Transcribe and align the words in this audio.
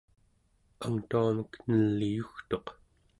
angtuamek 0.85 1.51
nel'iyugtuq 1.71 2.67